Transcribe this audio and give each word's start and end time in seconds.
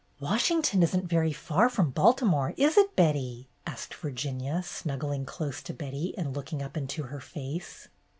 "Washington 0.19 0.81
isn't 0.81 1.05
very 1.05 1.31
far 1.31 1.69
from 1.69 1.91
Balti 1.93 2.25
more, 2.25 2.55
is 2.57 2.75
it, 2.75 2.95
Betty?" 2.95 3.49
asked 3.67 3.93
Virginia, 3.93 4.63
snuggling 4.63 5.27
close 5.27 5.61
to 5.61 5.75
Betty 5.75 6.17
and 6.17 6.35
looking 6.35 6.63
up 6.63 6.75
into 6.75 7.03
her 7.03 7.19
face. 7.19 7.87